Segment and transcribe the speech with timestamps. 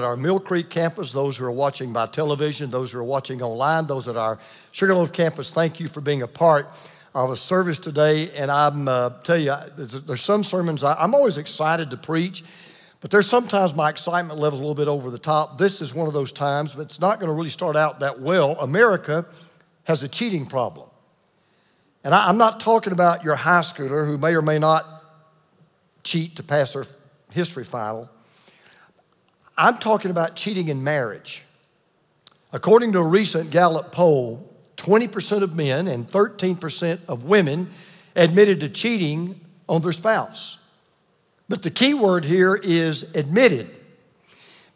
[0.00, 3.42] At our Mill Creek campus, those who are watching by television, those who are watching
[3.42, 4.38] online, those at our
[4.72, 6.72] Sugarloaf campus, thank you for being a part
[7.14, 8.30] of a service today.
[8.30, 12.42] And I'm uh, tell you, there's, there's some sermons I, I'm always excited to preach,
[13.02, 15.58] but there's sometimes my excitement level's a little bit over the top.
[15.58, 18.22] This is one of those times, but it's not going to really start out that
[18.22, 18.52] well.
[18.58, 19.26] America
[19.84, 20.88] has a cheating problem,
[22.04, 24.86] and I, I'm not talking about your high schooler who may or may not
[26.04, 26.86] cheat to pass their
[27.32, 28.08] history final.
[29.60, 31.44] I'm talking about cheating in marriage.
[32.50, 37.68] According to a recent Gallup poll, 20% of men and 13% of women
[38.16, 40.58] admitted to cheating on their spouse.
[41.50, 43.68] But the key word here is admitted.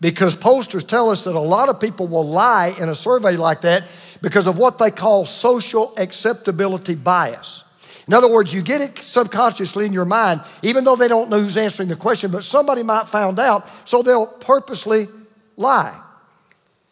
[0.03, 3.63] Because pollsters tell us that a lot of people will lie in a survey like
[3.63, 3.85] that
[4.21, 7.64] because of what they call social acceptability bias.
[8.07, 11.41] In other words, you get it subconsciously in your mind, even though they don't know
[11.41, 15.09] who's answering the question, but somebody might find out, so they'll purposely
[15.57, 15.99] lie.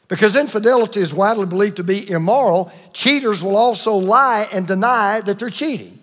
[0.09, 5.39] Because infidelity is widely believed to be immoral, cheaters will also lie and deny that
[5.39, 5.99] they're cheating.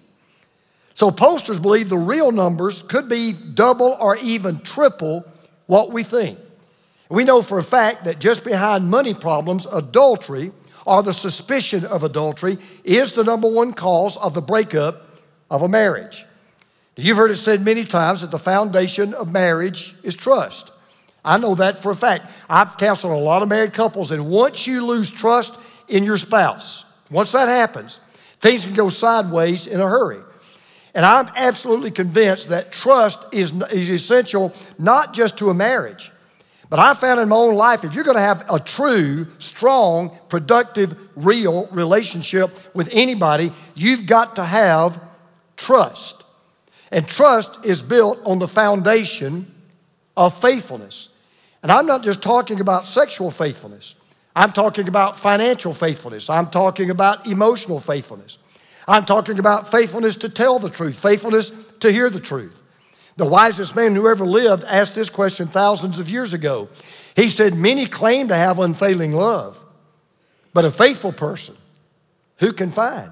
[0.94, 5.26] So pollsters believe the real numbers could be double or even triple
[5.66, 6.38] what we think.
[7.10, 10.52] We know for a fact that just behind money problems, adultery
[10.90, 15.06] or the suspicion of adultery is the number one cause of the breakup
[15.52, 16.26] of a marriage.
[16.98, 20.72] You've heard it said many times that the foundation of marriage is trust.
[21.24, 22.26] I know that for a fact.
[22.50, 26.84] I've counseled a lot of married couples, and once you lose trust in your spouse,
[27.12, 28.00] once that happens,
[28.40, 30.22] things can go sideways in a hurry.
[30.96, 36.12] And I'm absolutely convinced that trust is, is essential not just to a marriage,
[36.70, 40.16] but I found in my own life, if you're going to have a true, strong,
[40.30, 45.02] productive, real relationship with anybody, you've got to have
[45.58, 46.24] trust.
[46.92, 49.52] And trust is built on the foundation
[50.16, 51.10] of faithfulness.
[51.64, 53.96] And I'm not just talking about sexual faithfulness,
[54.36, 58.38] I'm talking about financial faithfulness, I'm talking about emotional faithfulness,
[58.88, 62.59] I'm talking about faithfulness to tell the truth, faithfulness to hear the truth.
[63.20, 66.70] The wisest man who ever lived asked this question thousands of years ago.
[67.18, 69.62] He said, Many claim to have unfailing love,
[70.54, 71.56] but a faithful person,
[72.38, 73.12] who can find?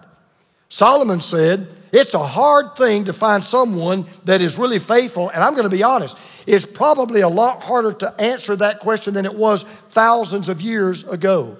[0.70, 5.28] Solomon said, It's a hard thing to find someone that is really faithful.
[5.28, 6.18] And I'm going to be honest,
[6.48, 11.06] it's probably a lot harder to answer that question than it was thousands of years
[11.06, 11.58] ago.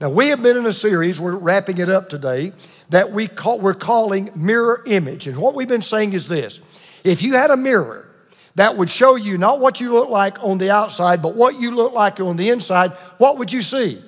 [0.00, 2.52] Now, we have been in a series, we're wrapping it up today,
[2.90, 5.28] that we call, we're calling Mirror Image.
[5.28, 6.58] And what we've been saying is this
[7.06, 8.08] if you had a mirror
[8.56, 11.70] that would show you not what you look like on the outside, but what you
[11.70, 14.02] look like on the inside, what would you see?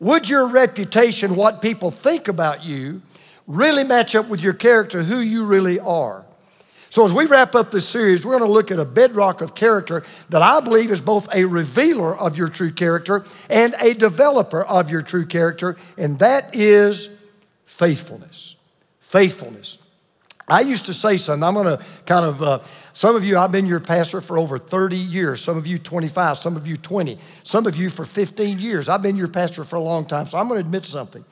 [0.00, 3.02] Would your reputation, what people think about you,
[3.46, 6.24] really match up with your character, who you really are?
[6.88, 9.54] So, as we wrap up this series, we're going to look at a bedrock of
[9.54, 14.64] character that I believe is both a revealer of your true character and a developer
[14.64, 17.08] of your true character, and that is
[17.64, 18.56] faithfulness.
[18.98, 19.78] Faithfulness.
[20.50, 22.58] I used to say something, I'm going to kind of, uh,
[22.92, 26.38] some of you, I've been your pastor for over 30 years, some of you 25,
[26.38, 28.88] some of you 20, some of you for 15 years.
[28.88, 31.24] I've been your pastor for a long time, so I'm going to admit something.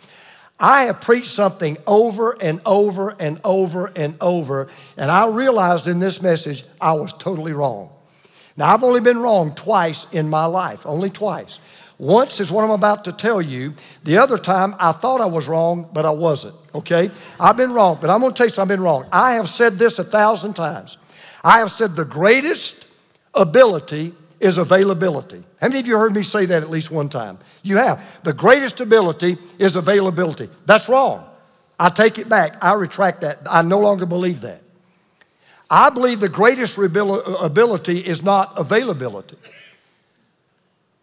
[0.60, 5.98] I have preached something over and over and over and over, and I realized in
[5.98, 7.90] this message I was totally wrong.
[8.56, 11.60] Now, I've only been wrong twice in my life, only twice.
[11.98, 13.74] Once is what I'm about to tell you.
[14.04, 17.10] The other time, I thought I was wrong, but I wasn't, okay?
[17.40, 19.06] I've been wrong, but I'm gonna tell you something, I've been wrong.
[19.10, 20.96] I have said this a thousand times.
[21.42, 22.86] I have said the greatest
[23.34, 25.42] ability is availability.
[25.60, 27.38] How many of you heard me say that at least one time?
[27.62, 28.22] You have.
[28.22, 30.48] The greatest ability is availability.
[30.66, 31.28] That's wrong.
[31.80, 32.62] I take it back.
[32.62, 33.38] I retract that.
[33.50, 34.62] I no longer believe that.
[35.70, 39.36] I believe the greatest ability is not availability.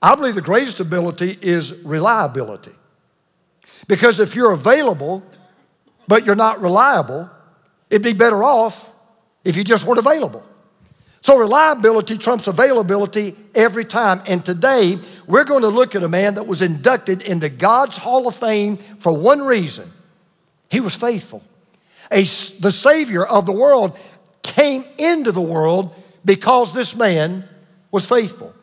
[0.06, 2.74] I believe the greatest ability is reliability.
[3.88, 5.24] Because if you're available,
[6.08, 7.28] but you're not reliable,
[7.90, 8.94] it'd be better off
[9.44, 10.46] if you just weren't available.
[11.22, 14.22] So reliability trumps availability every time.
[14.28, 18.28] And today, we're going to look at a man that was inducted into God's Hall
[18.28, 19.92] of Fame for one reason
[20.70, 21.42] he was faithful.
[22.12, 22.22] A,
[22.60, 23.98] the Savior of the world
[24.44, 27.50] came into the world because this man
[27.90, 28.54] was faithful.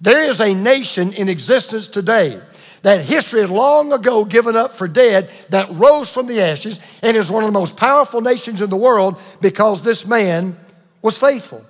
[0.00, 2.40] There is a nation in existence today
[2.82, 7.16] that history had long ago given up for dead that rose from the ashes and
[7.16, 10.56] is one of the most powerful nations in the world because this man
[11.00, 11.64] was faithful.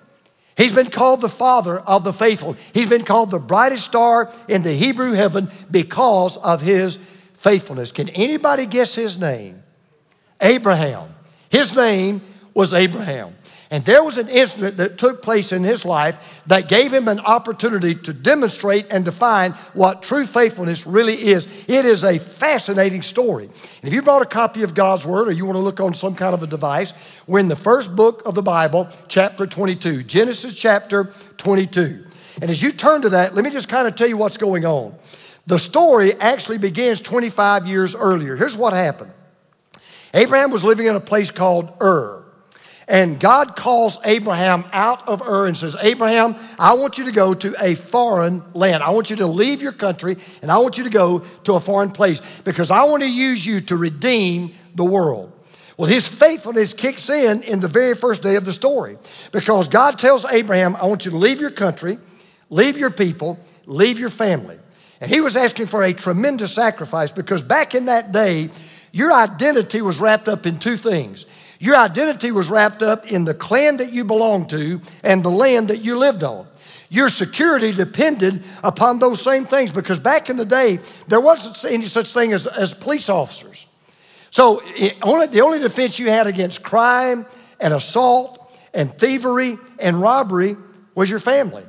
[0.57, 2.57] He's been called the father of the faithful.
[2.73, 6.97] He's been called the brightest star in the Hebrew heaven because of his
[7.35, 7.93] faithfulness.
[7.93, 9.63] Can anybody guess his name?
[10.41, 11.15] Abraham.
[11.49, 12.23] His name
[12.55, 13.35] was Abraham.
[13.75, 17.19] And there was an incident that took place in his life that gave him an
[17.19, 21.49] opportunity to demonstrate and define what true faithfulness really is.
[21.67, 23.47] It is a fascinating story.
[23.47, 25.93] And if you brought a copy of God's Word or you want to look on
[25.93, 26.93] some kind of a device,
[27.27, 32.07] we're in the first book of the Bible, chapter 22, Genesis chapter 22.
[32.43, 34.65] And as you turn to that, let me just kind of tell you what's going
[34.65, 34.95] on.
[35.49, 38.37] The story actually begins 25 years earlier.
[38.37, 39.11] Here's what happened
[40.15, 42.24] Abraham was living in a place called Ur.
[42.87, 47.33] And God calls Abraham out of Ur and says, Abraham, I want you to go
[47.33, 48.83] to a foreign land.
[48.83, 51.61] I want you to leave your country and I want you to go to a
[51.61, 55.33] foreign place because I want to use you to redeem the world.
[55.77, 58.97] Well, his faithfulness kicks in in the very first day of the story
[59.33, 61.99] because God tells Abraham, I want you to leave your country,
[62.51, 64.59] leave your people, leave your family.
[65.01, 68.51] And he was asking for a tremendous sacrifice because back in that day,
[68.93, 71.27] your identity was wrapped up in two things
[71.65, 75.69] your identity was wrapped up in the clan that you belonged to and the land
[75.69, 76.47] that you lived on.
[76.91, 80.79] Your security depended upon those same things because back in the day,
[81.09, 83.65] there wasn't any such thing as, as police officers.
[84.31, 87.25] So it, only, the only defense you had against crime
[87.59, 90.59] and assault and thievery and robbery
[90.95, 91.65] was your family.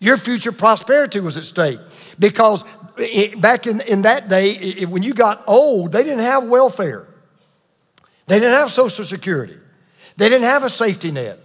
[0.00, 1.80] Your future prosperity was at stake
[2.18, 2.64] because
[2.96, 7.07] it, back in, in that day, it, when you got old, they didn't have welfare.
[8.28, 9.56] They didn't have Social Security.
[10.16, 11.40] They didn't have a safety net.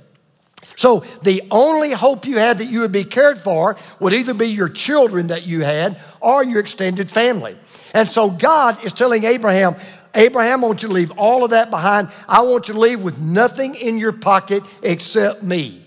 [0.75, 4.47] So the only hope you had that you would be cared for would either be
[4.47, 7.57] your children that you had or your extended family.
[7.93, 9.75] And so God is telling Abraham,
[10.15, 12.09] Abraham, I want you to leave all of that behind.
[12.27, 15.85] I want you to leave with nothing in your pocket except me.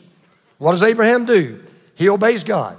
[0.59, 1.63] What does Abraham do?
[1.95, 2.79] He obeys God.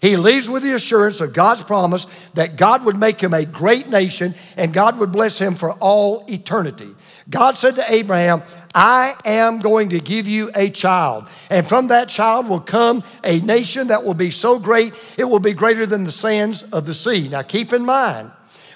[0.00, 3.88] He leaves with the assurance of God's promise that God would make him a great
[3.88, 6.88] nation and God would bless him for all eternity.
[7.28, 8.42] God said to Abraham,
[8.74, 13.40] I am going to give you a child, and from that child will come a
[13.40, 16.94] nation that will be so great, it will be greater than the sands of the
[16.94, 17.28] sea.
[17.28, 18.30] Now, keep in mind,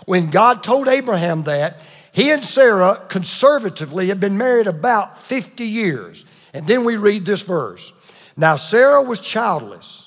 [0.07, 1.81] when God told Abraham that,
[2.13, 6.25] he and Sarah conservatively had been married about 50 years.
[6.53, 7.93] And then we read this verse.
[8.37, 10.04] Now, Sarah was childless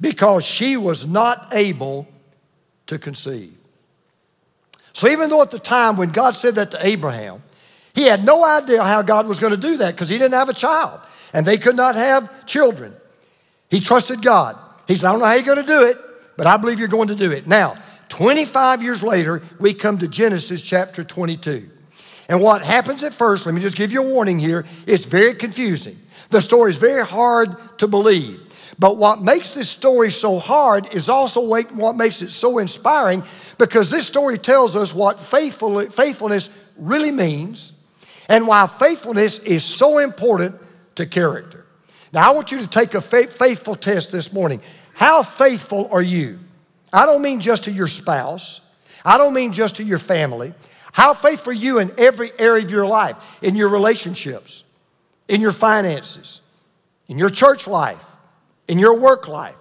[0.00, 2.08] because she was not able
[2.86, 3.56] to conceive.
[4.92, 7.42] So, even though at the time when God said that to Abraham,
[7.94, 10.48] he had no idea how God was going to do that because he didn't have
[10.48, 11.00] a child
[11.32, 12.94] and they could not have children.
[13.70, 14.56] He trusted God.
[14.88, 15.96] He said, I don't know how you're going to do it,
[16.36, 17.46] but I believe you're going to do it.
[17.46, 17.76] Now,
[18.08, 21.68] 25 years later, we come to Genesis chapter 22.
[22.28, 25.34] And what happens at first, let me just give you a warning here, it's very
[25.34, 25.98] confusing.
[26.30, 28.40] The story is very hard to believe.
[28.80, 33.22] But what makes this story so hard is also what makes it so inspiring
[33.58, 36.48] because this story tells us what faithfulness
[36.78, 37.72] really means
[38.26, 40.58] and why faithfulness is so important
[40.94, 41.66] to character.
[42.10, 44.62] Now, I want you to take a faithful test this morning.
[44.94, 46.38] How faithful are you?
[46.90, 48.62] I don't mean just to your spouse,
[49.04, 50.54] I don't mean just to your family.
[50.92, 54.64] How faithful are you in every area of your life, in your relationships,
[55.28, 56.40] in your finances,
[57.08, 58.09] in your church life,
[58.70, 59.56] in your work life.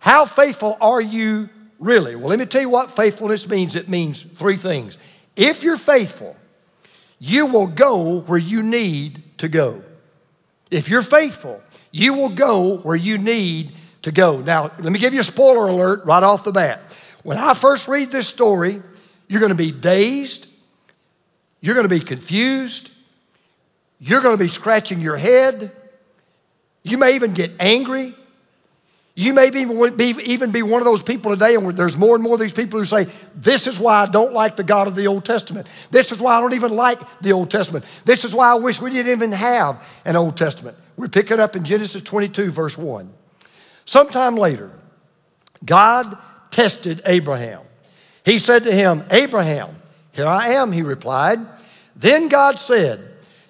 [0.00, 2.16] How faithful are you really?
[2.16, 3.76] Well, let me tell you what faithfulness means.
[3.76, 4.96] It means three things.
[5.36, 6.34] If you're faithful,
[7.18, 9.84] you will go where you need to go.
[10.70, 11.62] If you're faithful,
[11.92, 13.72] you will go where you need
[14.02, 14.40] to go.
[14.40, 16.80] Now, let me give you a spoiler alert right off the bat.
[17.24, 18.82] When I first read this story,
[19.28, 20.48] you're going to be dazed,
[21.60, 22.90] you're going to be confused,
[24.00, 25.72] you're going to be scratching your head,
[26.84, 28.14] you may even get angry.
[29.18, 29.62] You may be,
[30.24, 32.78] even be one of those people today, and there's more and more of these people
[32.78, 35.66] who say, This is why I don't like the God of the Old Testament.
[35.90, 37.86] This is why I don't even like the Old Testament.
[38.04, 40.76] This is why I wish we didn't even have an Old Testament.
[40.98, 43.10] We pick it up in Genesis 22, verse 1.
[43.86, 44.70] Sometime later,
[45.64, 46.18] God
[46.50, 47.62] tested Abraham.
[48.22, 49.76] He said to him, Abraham,
[50.12, 51.38] here I am, he replied.
[51.94, 53.00] Then God said,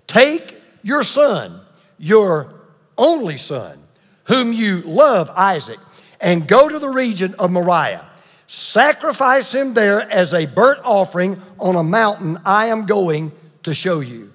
[0.06, 1.60] Take your son,
[1.98, 2.54] your
[2.96, 3.82] only son
[4.26, 5.78] whom you love, Isaac,
[6.20, 8.04] and go to the region of Moriah.
[8.46, 13.32] Sacrifice him there as a burnt offering on a mountain I am going
[13.64, 14.32] to show you.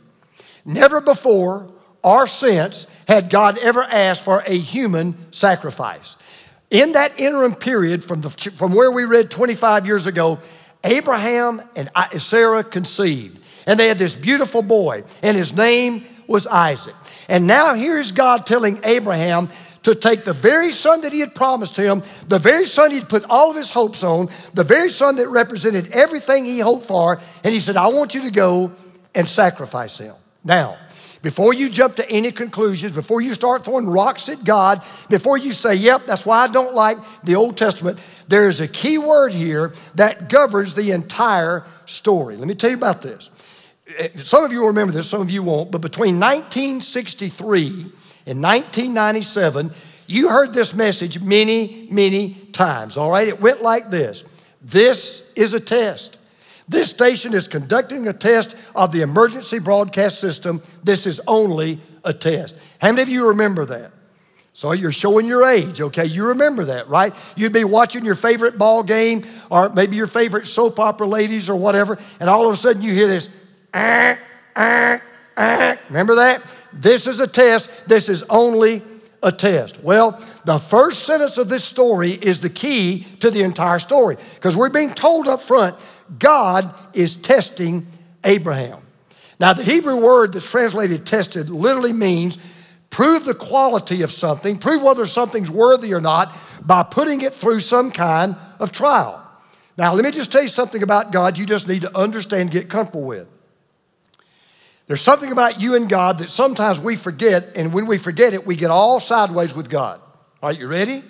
[0.66, 1.72] Never before
[2.04, 6.18] or since had God ever asked for a human sacrifice.
[6.70, 10.40] In that interim period from, the, from where we read 25 years ago,
[10.84, 13.40] Abraham and Sarah conceived.
[13.68, 16.96] And they had this beautiful boy, and his name was Isaac.
[17.28, 19.50] And now here's God telling Abraham
[19.84, 23.24] to take the very son that he had promised him, the very son he'd put
[23.26, 27.54] all of his hopes on, the very son that represented everything he hoped for, and
[27.54, 28.72] he said, I want you to go
[29.16, 30.16] and sacrifice him.
[30.44, 30.78] Now,
[31.22, 35.54] before you jump to any conclusions, before you start throwing rocks at God, before you
[35.54, 39.34] say, yep, that's why I don't like the Old Testament, there is a key word
[39.34, 42.38] here that governs the entire story.
[42.38, 43.30] Let me tell you about this.
[43.98, 47.92] Eh, some of you will remember this, some of you won't, but between 1963
[48.26, 49.72] and 1997,
[50.08, 53.28] you heard this message many, many times, all right?
[53.28, 54.24] It went like this
[54.62, 56.18] This is a test.
[56.68, 60.62] This station is conducting a test of the emergency broadcast system.
[60.84, 62.56] This is only a test.
[62.80, 63.92] How many of you remember that?
[64.54, 66.06] So you're showing your age, okay?
[66.06, 67.14] You remember that, right?
[67.36, 71.56] You'd be watching your favorite ball game or maybe your favorite soap opera ladies or
[71.56, 73.30] whatever, and all of a sudden you hear this,
[73.74, 74.18] ah,
[74.56, 75.02] ah,
[75.38, 75.78] ah.
[75.90, 76.42] Remember that?
[76.74, 77.70] This is a test.
[77.88, 78.82] This is only
[79.24, 79.82] a test.
[79.84, 84.56] Well, the first sentence of this story is the key to the entire story because
[84.56, 85.76] we're being told up front
[86.18, 87.88] God is testing
[88.24, 88.80] Abraham.
[89.40, 92.38] Now, the Hebrew word that's translated tested literally means
[92.90, 97.60] prove the quality of something, prove whether something's worthy or not by putting it through
[97.60, 99.20] some kind of trial.
[99.78, 102.70] Now, let me just tell you something about God you just need to understand, get
[102.70, 103.28] comfortable with.
[104.92, 108.46] There's something about you and God that sometimes we forget, and when we forget it,
[108.46, 110.02] we get all sideways with God.
[110.44, 111.02] Are you ready?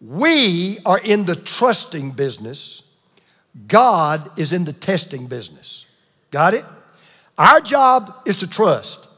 [0.00, 2.82] We are in the trusting business
[3.66, 5.84] God is in the testing business.
[6.30, 6.64] Got it?
[7.36, 9.08] Our job is to trust.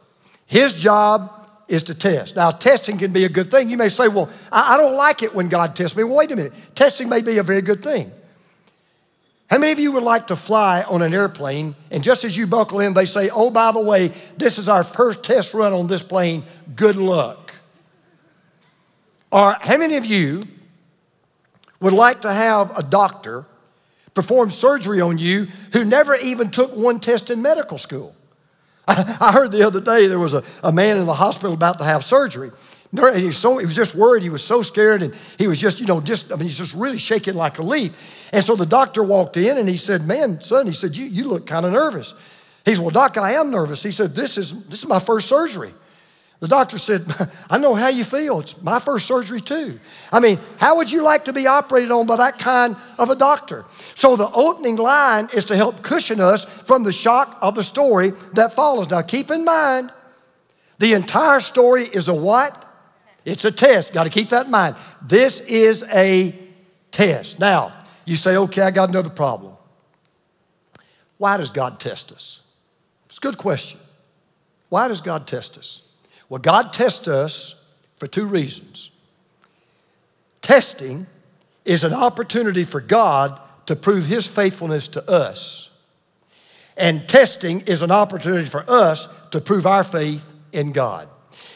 [0.46, 1.30] His job
[1.68, 2.36] is to test.
[2.36, 3.68] Now, testing can be a good thing.
[3.68, 6.04] You may say, well, I, don't like it when God tests me.
[6.04, 6.54] Well, wait a minute.
[6.74, 8.12] Testing may be a very good thing.
[9.50, 12.46] How many of you would like to fly on an airplane and just as you
[12.46, 15.88] buckle in, they say, oh, by the way, this is our first test run on
[15.88, 16.44] this plane.
[16.76, 17.54] Good luck.
[19.32, 20.44] Or how many of you
[21.80, 23.44] would like to have a doctor
[24.14, 28.14] perform surgery on you who never even took one test in medical school.
[28.88, 31.84] I, heard the other day there was a, a man in the hospital about to
[31.84, 32.50] have surgery.
[32.92, 34.22] And he, so, he was just worried.
[34.22, 35.02] He was so scared.
[35.02, 37.62] And he was just, you know, just, I mean, he's just really shaking like a
[37.62, 38.28] leaf.
[38.32, 41.28] And so the doctor walked in and he said, Man, son, he said, You, you
[41.28, 42.14] look kind of nervous.
[42.64, 43.82] He said, Well, doc, I am nervous.
[43.82, 45.72] He said, This is, this is my first surgery.
[46.40, 47.04] The doctor said,
[47.50, 48.40] I know how you feel.
[48.40, 49.78] It's my first surgery, too.
[50.10, 53.14] I mean, how would you like to be operated on by that kind of a
[53.14, 53.66] doctor?
[53.94, 58.14] So, the opening line is to help cushion us from the shock of the story
[58.32, 58.90] that follows.
[58.90, 59.92] Now, keep in mind,
[60.78, 62.66] the entire story is a what?
[63.24, 63.92] It's a test.
[63.92, 64.76] Got to keep that in mind.
[65.02, 66.34] This is a
[66.90, 67.38] test.
[67.38, 67.72] Now,
[68.04, 69.54] you say, okay, I got another problem.
[71.18, 72.40] Why does God test us?
[73.06, 73.78] It's a good question.
[74.68, 75.82] Why does God test us?
[76.28, 77.62] Well, God tests us
[77.96, 78.90] for two reasons.
[80.40, 81.06] Testing
[81.64, 85.70] is an opportunity for God to prove His faithfulness to us.
[86.76, 91.08] And testing is an opportunity for us to prove our faith in God.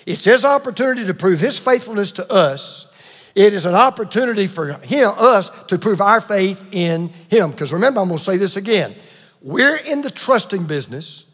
[0.06, 2.86] It's His opportunity to prove His faithfulness to us.
[3.34, 7.50] It is an opportunity for him, us to prove our faith in Him.
[7.50, 8.94] Because remember, I'm going to say this again.
[9.40, 11.24] We're in the trusting business.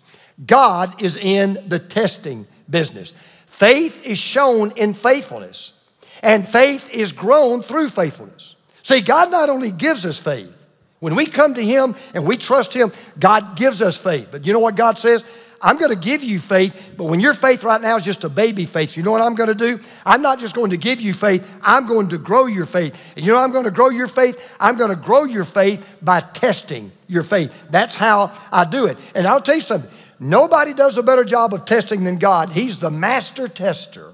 [0.46, 3.12] God is in the testing business.
[3.46, 5.78] Faith is shown in faithfulness,
[6.22, 8.56] and faith is grown through faithfulness.
[8.82, 10.66] See, God not only gives us faith,
[11.00, 14.28] when we come to Him and we trust Him, God gives us faith.
[14.30, 15.24] But you know what God says?
[15.62, 18.29] I'm going to give you faith, but when your faith right now is just a
[18.31, 19.79] baby faith, you know what I'm going to do?
[20.07, 22.99] I'm not just going to give you faith, I'm going to grow your faith.
[23.17, 24.40] And you know I'm going to grow your faith?
[24.59, 27.52] I'm going to grow your faith by testing your faith.
[27.71, 28.97] That's how I do it.
[29.14, 29.90] And I'll tell you something
[30.21, 32.50] Nobody does a better job of testing than God.
[32.50, 34.12] He's the master tester.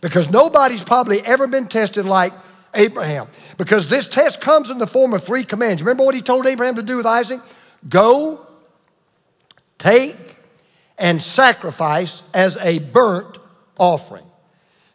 [0.00, 2.32] Because nobody's probably ever been tested like
[2.74, 3.26] Abraham.
[3.58, 5.82] Because this test comes in the form of three commands.
[5.82, 7.40] Remember what he told Abraham to do with Isaac?
[7.88, 8.46] Go,
[9.78, 10.35] take,
[10.98, 13.38] and sacrifice as a burnt
[13.78, 14.24] offering.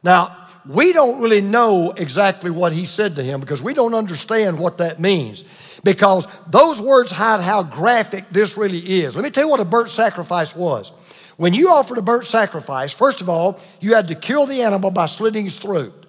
[0.04, 0.36] Now,
[0.68, 4.78] we don't really know exactly what he said to him because we don't understand what
[4.78, 5.44] that means
[5.84, 9.16] because those words hide how graphic this really is.
[9.16, 10.92] Let me tell you what a burnt sacrifice was.
[11.38, 14.92] When you offered a burnt sacrifice, first of all, you had to kill the animal
[14.92, 16.06] by slitting his throat.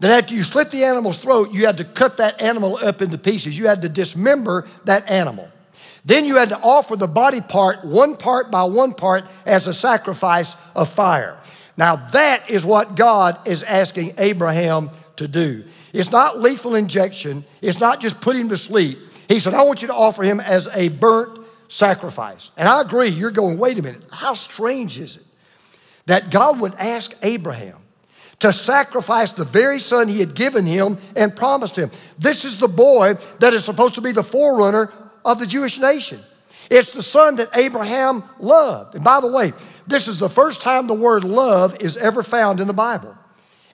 [0.00, 3.16] Then, after you slit the animal's throat, you had to cut that animal up into
[3.16, 3.56] pieces.
[3.56, 5.48] You had to dismember that animal.
[6.04, 9.74] Then you had to offer the body part, one part by one part, as a
[9.74, 11.38] sacrifice of fire.
[11.76, 15.64] Now, that is what God is asking Abraham to do.
[15.92, 18.98] It's not lethal injection, it's not just put him to sleep.
[19.28, 22.50] He said, I want you to offer him as a burnt sacrifice.
[22.56, 25.24] And I agree, you're going, wait a minute, how strange is it
[26.06, 27.78] that God would ask Abraham
[28.40, 31.90] to sacrifice the very son he had given him and promised him?
[32.18, 34.92] This is the boy that is supposed to be the forerunner
[35.24, 36.20] of the Jewish nation.
[36.70, 38.94] It's the son that Abraham loved.
[38.94, 39.52] And by the way,
[39.86, 43.14] this is the first time the word love is ever found in the Bible.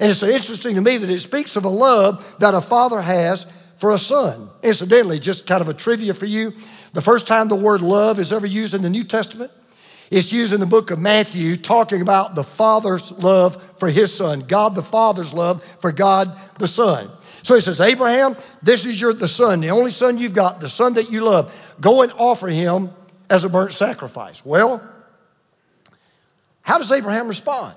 [0.01, 3.47] And it's interesting to me that it speaks of a love that a father has
[3.77, 4.51] for a son.
[4.63, 6.55] Incidentally, just kind of a trivia for you
[6.93, 9.53] the first time the word love is ever used in the New Testament,
[10.11, 14.41] it's used in the book of Matthew, talking about the Father's love for his son,
[14.41, 17.09] God the Father's love for God the Son.
[17.43, 20.69] So he says, Abraham, this is your the son, the only son you've got, the
[20.69, 21.53] son that you love.
[21.81, 22.91] Go and offer him
[23.29, 24.45] as a burnt sacrifice.
[24.45, 24.83] Well,
[26.63, 27.77] how does Abraham respond?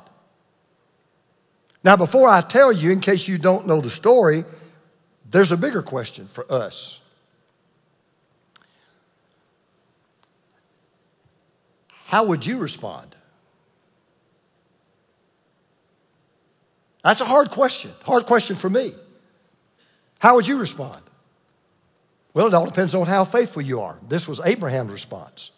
[1.84, 4.46] Now, before I tell you, in case you don't know the story,
[5.30, 7.00] there's a bigger question for us.
[12.06, 13.16] How would you respond?
[17.04, 18.94] That's a hard question, hard question for me.
[20.24, 21.02] How would you respond?
[22.34, 23.98] Well, it all depends on how faithful you are.
[24.08, 25.52] This was Abraham's response.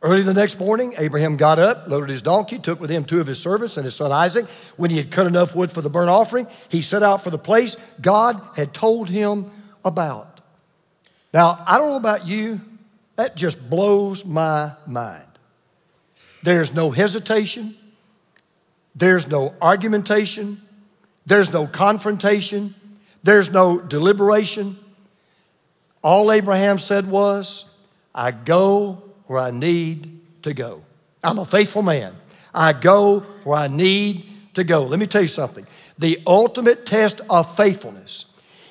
[0.00, 3.26] Early the next morning, Abraham got up, loaded his donkey, took with him two of
[3.26, 4.46] his servants and his son Isaac.
[4.78, 7.36] When he had cut enough wood for the burnt offering, he set out for the
[7.36, 9.50] place God had told him
[9.84, 10.40] about.
[11.34, 12.62] Now, I don't know about you,
[13.16, 15.26] that just blows my mind.
[16.42, 17.76] There's no hesitation,
[18.96, 20.56] there's no argumentation,
[21.26, 22.74] there's no confrontation,
[23.22, 24.76] there's no deliberation.
[26.02, 27.70] All Abraham said was,
[28.14, 30.82] I go where I need to go.
[31.22, 32.14] I'm a faithful man.
[32.54, 34.84] I go where I need to go.
[34.84, 35.66] Let me tell you something.
[35.98, 38.24] The ultimate test of faithfulness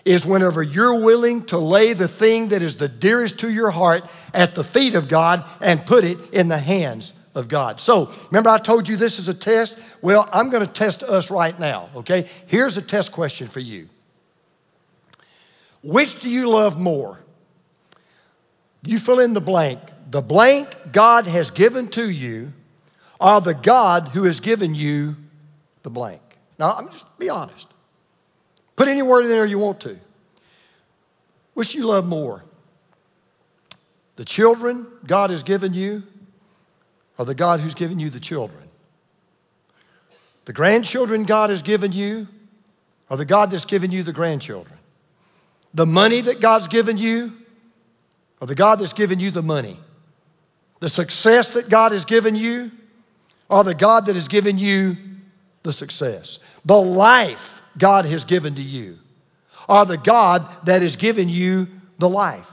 [0.03, 4.03] is whenever you're willing to lay the thing that is the dearest to your heart
[4.33, 7.79] at the feet of God and put it in the hands of God.
[7.79, 9.77] So, remember I told you this is a test?
[10.01, 12.27] Well, I'm going to test us right now, okay?
[12.47, 13.87] Here's a test question for you.
[15.81, 17.19] Which do you love more?
[18.83, 19.79] You fill in the blank.
[20.09, 22.53] The blank God has given to you,
[23.19, 25.15] or the God who has given you
[25.83, 26.21] the blank.
[26.57, 27.67] Now, I'm just be honest.
[28.75, 29.99] Put any word in there you want to.
[31.53, 32.43] Which you love more?
[34.15, 36.03] The children God has given you,
[37.17, 38.63] or the God who's given you the children?
[40.45, 42.27] The grandchildren God has given you,
[43.09, 44.78] or the God that's given you the grandchildren?
[45.73, 47.33] The money that God's given you,
[48.41, 49.79] or the God that's given you the money?
[50.79, 52.71] The success that God has given you,
[53.49, 54.97] or the God that has given you
[55.63, 56.39] the success?
[56.65, 58.97] The life God has given to you,
[59.67, 62.49] or the God that has given you the life?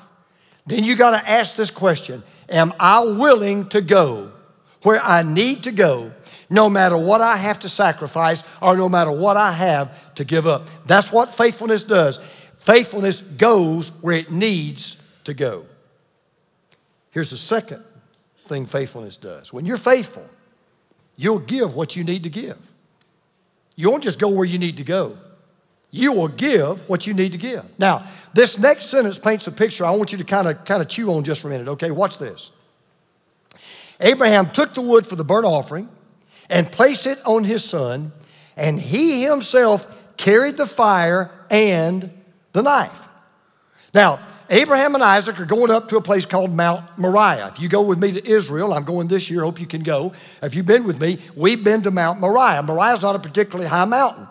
[0.67, 4.33] Then you got to ask this question Am I willing to go
[4.83, 6.13] where I need to go,
[6.49, 10.47] no matter what I have to sacrifice or no matter what I have to give
[10.47, 10.69] up?
[10.87, 12.21] That's what faithfulness does.
[12.67, 15.65] Faithfulness goes where it needs to go.
[17.13, 17.85] Here's the second
[18.49, 19.53] thing faithfulness does.
[19.53, 20.29] When you're faithful,
[21.17, 22.59] you'll give what you need to give.
[23.77, 25.17] You won't just go where you need to go.
[25.93, 27.65] You will give what you need to give.
[27.79, 30.89] Now, this next sentence paints a picture I want you to kind of kind of
[30.89, 31.93] chew on just for a minute, okay?
[31.93, 32.51] Watch this.
[34.01, 35.89] Abraham took the wood for the burnt offering
[36.51, 38.11] and placed it on his son,
[38.57, 42.11] and he himself carried the fire and
[42.57, 43.09] the knife.
[43.95, 47.49] Now, Abraham and Isaac are going up to a place called Mount Moriah.
[47.49, 50.13] If you go with me to Israel, I'm going this year, hope you can go.
[50.43, 52.63] If you've been with me, we've been to Mount Moriah.
[52.63, 54.27] Moriah is not a particularly high mountain.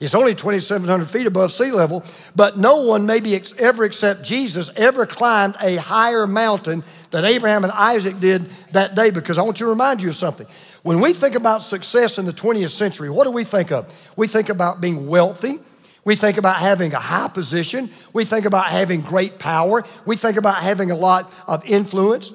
[0.00, 2.02] It's only 2,700 feet above sea level,
[2.34, 7.72] but no one, maybe ever except Jesus, ever climbed a higher mountain than Abraham and
[7.72, 10.46] Isaac did that day because I want to remind you of something.
[10.82, 13.94] When we think about success in the 20th century, what do we think of?
[14.16, 15.58] We think about being wealthy.
[16.04, 17.90] We think about having a high position.
[18.12, 19.84] We think about having great power.
[20.06, 22.32] We think about having a lot of influence.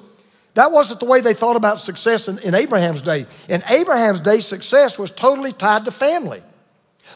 [0.54, 3.26] That wasn't the way they thought about success in, in, Abraham's day.
[3.48, 6.42] In Abraham's day, success was totally tied to family.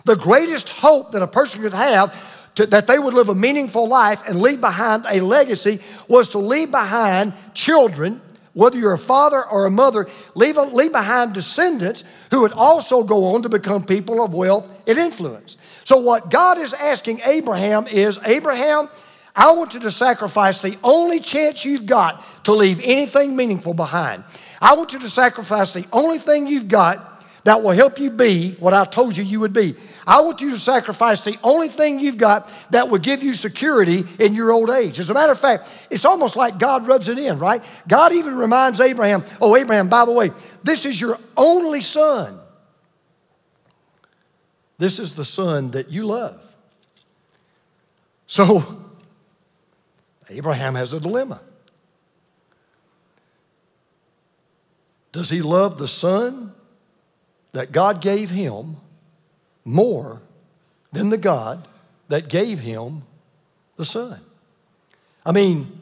[0.04, 2.14] The greatest hope that a person could have
[2.56, 6.38] to, that they would live a meaningful life and leave behind a legacy was to
[6.38, 8.20] leave behind children,
[8.52, 13.34] whether you're a father or a mother, leave, leave behind descendants who would also go
[13.34, 15.56] on to become people of wealth and influence.
[15.90, 18.88] So, what God is asking Abraham is Abraham,
[19.35, 24.22] I want you to sacrifice the only chance you've got to leave anything meaningful behind.
[24.62, 28.53] I want you to sacrifice the only thing you've got that will help you be
[28.61, 29.74] what I told you you would be.
[30.07, 34.05] I want you to sacrifice the only thing you've got that will give you security
[34.20, 35.00] in your old age.
[35.00, 37.64] As a matter of fact, it's almost like God rubs it in, right?
[37.88, 40.31] God even reminds Abraham, oh, Abraham, by the way,
[40.62, 42.39] this is your only son.
[44.81, 46.57] This is the son that you love.
[48.27, 48.83] So,
[50.31, 51.43] Abraham has a dilemma.
[55.12, 56.55] Does he love the son
[57.53, 58.79] that God gave him
[59.66, 60.23] more
[60.93, 61.69] than the God
[62.09, 63.03] that gave him
[63.77, 64.19] the son?
[65.27, 65.79] I mean,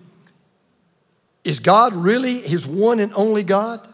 [1.44, 3.86] is God really his one and only God?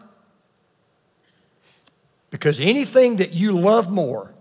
[2.31, 4.31] Because anything that you love more,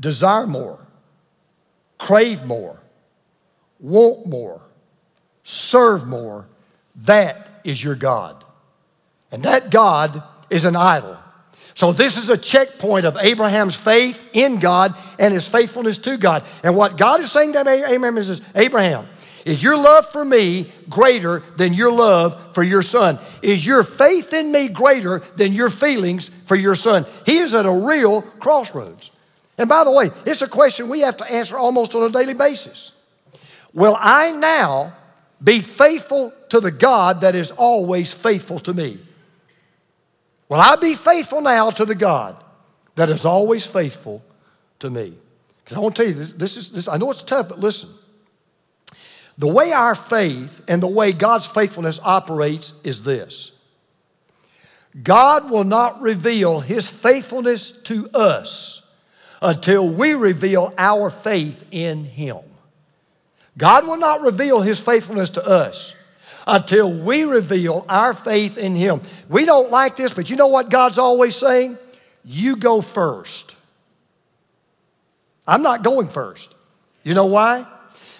[0.00, 0.78] desire more,
[1.98, 2.80] crave more,
[3.78, 4.62] want more,
[5.44, 6.46] serve more,
[6.96, 8.44] that is your God.
[9.30, 11.16] And that God is an idol.
[11.74, 16.44] So, this is a checkpoint of Abraham's faith in God and his faithfulness to God.
[16.64, 19.06] And what God is saying to Abraham is this Abraham,
[19.44, 23.18] is your love for me greater than your love for your son?
[23.40, 27.06] Is your faith in me greater than your feelings for your son?
[27.24, 29.10] He is at a real crossroads.
[29.60, 32.32] And by the way, it's a question we have to answer almost on a daily
[32.32, 32.92] basis.
[33.74, 34.94] Will I now
[35.44, 38.98] be faithful to the God that is always faithful to me?
[40.48, 42.42] Will I be faithful now to the God
[42.94, 44.24] that is always faithful
[44.78, 45.12] to me?
[45.62, 47.58] Because I want to tell you, this, this is, this, I know it's tough, but
[47.58, 47.90] listen.
[49.36, 53.52] The way our faith and the way God's faithfulness operates is this
[55.02, 58.79] God will not reveal his faithfulness to us
[59.40, 62.38] until we reveal our faith in him.
[63.58, 65.94] God will not reveal his faithfulness to us
[66.46, 69.00] until we reveal our faith in Him.
[69.28, 71.78] We don't like this, but you know what God's always saying?
[72.24, 73.56] You go first.
[75.46, 76.54] I'm not going first.
[77.02, 77.66] You know why?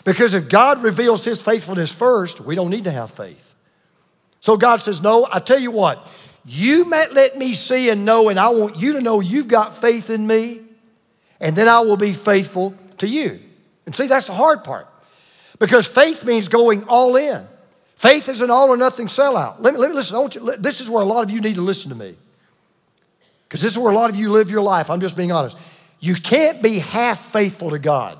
[0.05, 3.55] Because if God reveals His faithfulness first, we don't need to have faith.
[4.41, 6.09] So God says, No, I tell you what,
[6.45, 10.09] you let me see and know, and I want you to know you've got faith
[10.09, 10.63] in me,
[11.41, 13.41] and then I will be faithful to you.
[13.87, 14.87] And see, that's the hard part.
[15.59, 17.47] Because faith means going all in.
[17.97, 19.57] Faith is an all or nothing sellout.
[19.61, 20.19] Let me, let me listen.
[20.33, 22.15] You, this is where a lot of you need to listen to me.
[23.47, 24.91] Because this is where a lot of you live your life.
[24.91, 25.57] I'm just being honest.
[25.99, 28.19] You can't be half faithful to God.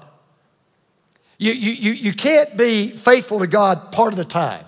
[1.39, 4.67] You, you, you, you can't be faithful to God part of the time.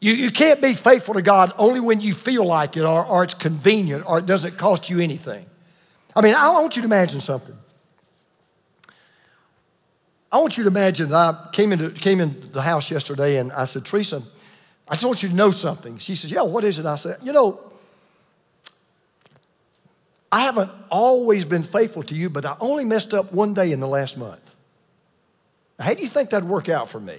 [0.00, 3.24] You, you can't be faithful to God only when you feel like it or, or
[3.24, 5.44] it's convenient or it doesn't cost you anything.
[6.16, 7.54] I mean, I want you to imagine something.
[10.32, 13.52] I want you to imagine that I came into, came into the house yesterday and
[13.52, 14.22] I said, Teresa,
[14.88, 15.98] I just want you to know something.
[15.98, 16.86] She says, Yeah, what is it?
[16.86, 17.60] I said, You know,
[20.32, 23.80] I haven't always been faithful to you, but I only messed up one day in
[23.80, 24.54] the last month.
[25.78, 27.18] How do you think that'd work out for me?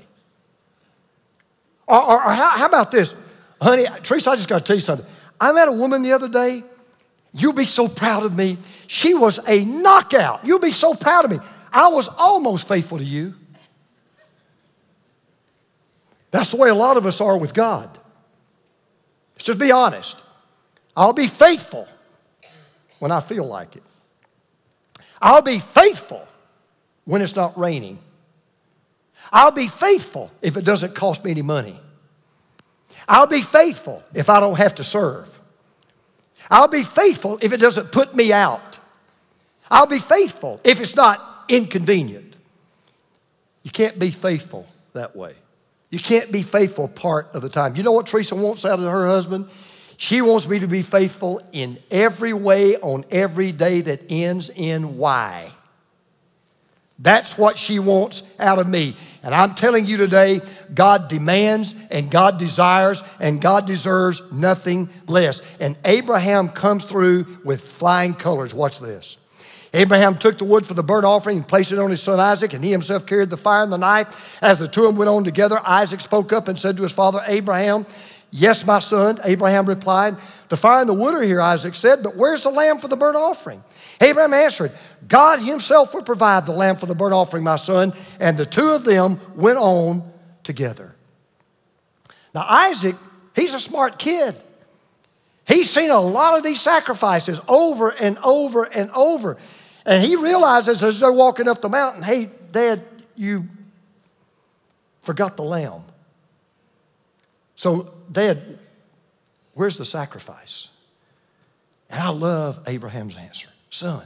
[1.87, 3.13] Or, or, or how, how about this?
[3.61, 5.05] Honey, Teresa, I just got to tell you something.
[5.39, 6.63] I met a woman the other day.
[7.33, 8.57] You'll be so proud of me.
[8.87, 10.45] She was a knockout.
[10.45, 11.39] You'll be so proud of me.
[11.71, 13.35] I was almost faithful to you.
[16.31, 17.89] That's the way a lot of us are with God.
[19.35, 20.21] Let's just be honest.
[20.95, 21.87] I'll be faithful
[22.99, 23.83] when I feel like it.
[25.21, 26.27] I'll be faithful
[27.05, 27.99] when it's not raining.
[29.31, 31.79] I'll be faithful if it doesn't cost me any money.
[33.07, 35.36] I'll be faithful if I don't have to serve.
[36.49, 38.79] I'll be faithful if it doesn't put me out.
[39.69, 42.35] I'll be faithful if it's not inconvenient.
[43.63, 45.35] You can't be faithful that way.
[45.89, 47.75] You can't be faithful part of the time.
[47.75, 49.49] You know what Teresa wants out of her husband?
[49.97, 54.97] She wants me to be faithful in every way on every day that ends in
[54.97, 55.51] Y.
[56.99, 58.95] That's what she wants out of me.
[59.21, 60.41] And I'm telling you today,
[60.73, 65.41] God demands and God desires and God deserves nothing less.
[65.59, 68.53] And Abraham comes through with flying colors.
[68.53, 69.17] Watch this.
[69.73, 72.53] Abraham took the wood for the burnt offering and placed it on his son Isaac,
[72.53, 74.37] and he himself carried the fire and the knife.
[74.41, 76.93] As the two of them went on together, Isaac spoke up and said to his
[76.93, 77.85] father Abraham,
[78.31, 79.19] Yes, my son.
[79.23, 80.15] Abraham replied,
[80.49, 82.95] The fire and the wood are here, Isaac said, but where's the lamb for the
[82.95, 83.63] burnt offering?
[84.01, 84.71] Abraham answered,
[85.07, 87.93] God himself will provide the lamb for the burnt offering, my son.
[88.19, 90.09] And the two of them went on
[90.43, 90.95] together.
[92.33, 92.95] Now, Isaac,
[93.35, 94.35] he's a smart kid.
[95.45, 99.37] He's seen a lot of these sacrifices over and over and over.
[99.85, 102.81] And he realizes as they're walking up the mountain, hey, Dad,
[103.15, 103.47] you
[105.01, 105.83] forgot the lamb.
[107.55, 108.59] So, Dad,
[109.57, 110.69] where's the sacrifice?
[111.89, 114.05] And I love Abraham's answer Son,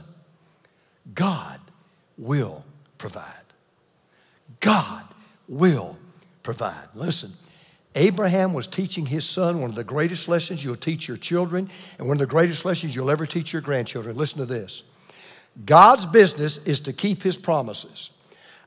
[1.14, 1.60] God
[2.18, 2.64] will
[2.98, 3.26] provide.
[4.60, 5.04] God
[5.48, 5.96] will
[6.42, 6.88] provide.
[6.94, 7.32] Listen,
[7.94, 12.08] Abraham was teaching his son one of the greatest lessons you'll teach your children and
[12.08, 14.16] one of the greatest lessons you'll ever teach your grandchildren.
[14.16, 14.82] Listen to this
[15.66, 18.10] God's business is to keep his promises.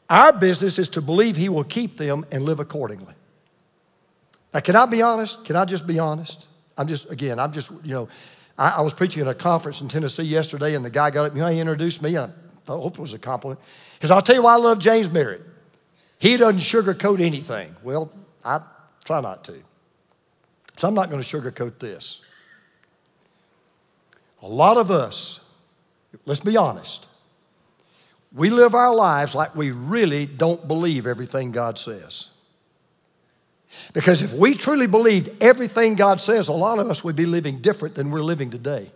[0.09, 3.15] Our business is to believe he will keep them and live accordingly.
[4.53, 5.43] Now, can I be honest?
[5.45, 6.47] Can I just be honest?
[6.77, 8.09] I'm just, again, I'm just, you know,
[8.57, 11.35] I, I was preaching at a conference in Tennessee yesterday, and the guy got up,
[11.35, 12.31] you know, he introduced me, and
[12.67, 13.59] I hope it was a compliment.
[13.95, 15.41] Because I'll tell you why I love James Merritt.
[16.19, 17.75] He doesn't sugarcoat anything.
[17.83, 18.11] Well,
[18.43, 18.59] I
[19.03, 19.55] try not to.
[20.77, 22.21] So I'm not going to sugarcoat this.
[24.41, 25.49] A lot of us,
[26.25, 27.07] let's be honest,
[28.33, 32.27] we live our lives like we really don't believe everything God says.
[33.93, 37.59] Because if we truly believed everything God says, a lot of us would be living
[37.59, 38.91] different than we're living today.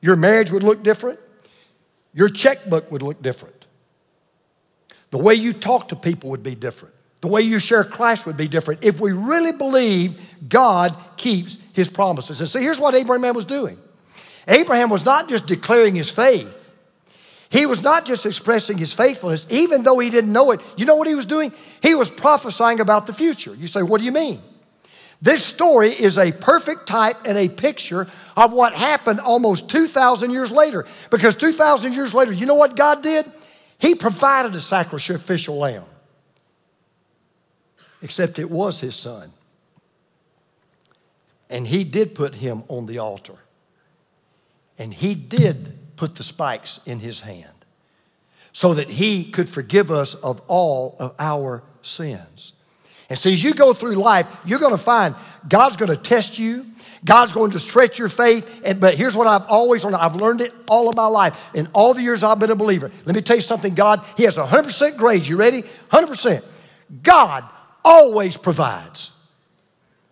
[0.00, 1.18] Your marriage would look different,
[2.14, 3.66] your checkbook would look different,
[5.10, 8.36] the way you talk to people would be different, the way you share Christ would
[8.36, 12.40] be different if we really believe God keeps his promises.
[12.40, 13.78] And so here's what Abraham was doing
[14.48, 16.59] Abraham was not just declaring his faith.
[17.50, 20.60] He was not just expressing his faithfulness, even though he didn't know it.
[20.76, 21.52] You know what he was doing?
[21.82, 23.54] He was prophesying about the future.
[23.54, 24.40] You say, What do you mean?
[25.20, 30.50] This story is a perfect type and a picture of what happened almost 2,000 years
[30.50, 30.86] later.
[31.10, 33.26] Because 2,000 years later, you know what God did?
[33.78, 35.84] He provided a sacrificial lamb,
[38.00, 39.32] except it was his son.
[41.50, 43.36] And he did put him on the altar.
[44.78, 47.52] And he did put the spikes in his hand
[48.52, 52.54] so that he could forgive us of all of our sins.
[53.10, 55.14] And so as you go through life, you're going to find
[55.46, 56.64] God's going to test you.
[57.04, 58.62] God's going to stretch your faith.
[58.64, 59.96] And, but here's what I've always learned.
[59.96, 61.38] I've learned it all of my life.
[61.54, 62.90] In all the years I've been a believer.
[63.04, 63.74] Let me tell you something.
[63.74, 65.26] God, He has 100% grade.
[65.26, 65.64] You ready?
[65.90, 66.42] 100%.
[67.02, 67.44] God
[67.84, 69.14] always provides.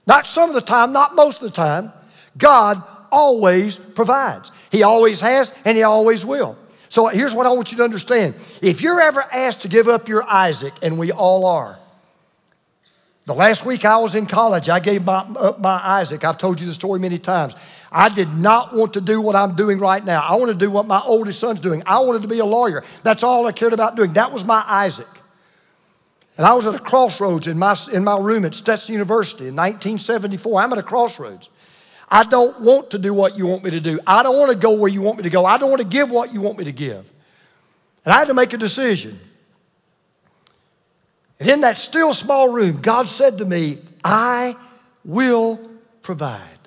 [0.06, 1.94] Not some of the time, not most of the time.
[2.36, 4.50] God always provides.
[4.70, 6.56] He always has and He always will.
[6.88, 8.34] So here's what I want you to understand.
[8.62, 11.78] If you're ever asked to give up your Isaac, and we all are,
[13.26, 16.24] the last week I was in college, I gave my, up my Isaac.
[16.24, 17.54] I've told you the story many times.
[17.92, 20.22] I did not want to do what I'm doing right now.
[20.22, 21.82] I wanted to do what my oldest son's doing.
[21.84, 22.84] I wanted to be a lawyer.
[23.02, 24.14] That's all I cared about doing.
[24.14, 25.06] That was my Isaac.
[26.38, 29.56] And I was at a crossroads in my, in my room at Stetson University in
[29.56, 30.62] 1974.
[30.62, 31.50] I'm at a crossroads.
[32.10, 34.00] I don't want to do what you want me to do.
[34.06, 35.44] I don't want to go where you want me to go.
[35.44, 37.10] I don't want to give what you want me to give.
[38.04, 39.18] And I had to make a decision.
[41.38, 44.56] And in that still small room, God said to me, I
[45.04, 45.60] will
[46.02, 46.58] provide.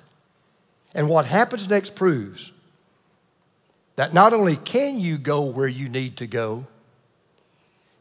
[0.94, 2.52] And what happens next proves
[3.96, 6.66] that not only can you go where you need to go,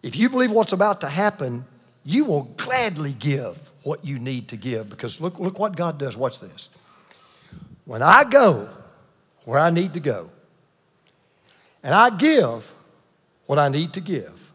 [0.04, 1.66] if you believe what's about to happen,
[2.04, 6.16] you will gladly give what you need to give because look, look what God does.
[6.16, 6.70] Watch this.
[7.86, 8.70] When I go
[9.46, 10.30] where I need to go,
[11.84, 12.74] and I give
[13.48, 14.52] what I need to give,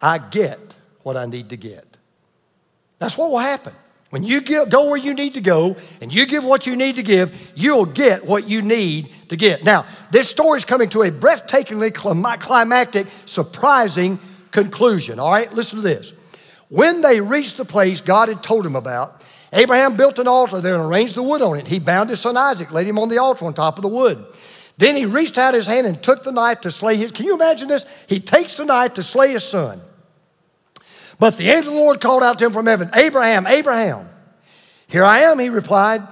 [0.00, 0.58] I get
[1.02, 1.84] what I need to get.
[2.98, 3.74] That's what will happen.
[4.10, 7.02] When you go where you need to go and you give what you need to
[7.02, 9.64] give, you'll get what you need to get.
[9.64, 15.18] Now, this story is coming to a breathtakingly climactic, surprising conclusion.
[15.18, 16.12] All right, listen to this.
[16.68, 20.76] When they reached the place God had told him about, Abraham built an altar there
[20.76, 21.66] and arranged the wood on it.
[21.66, 24.24] He bound his son Isaac, laid him on the altar on top of the wood.
[24.78, 27.12] Then he reached out his hand and took the knife to slay his.
[27.12, 27.84] Can you imagine this?
[28.08, 29.82] He takes the knife to slay his son.
[31.18, 34.08] But the angel of the Lord called out to him from heaven, Abraham, Abraham.
[34.88, 36.02] Here I am, he replied.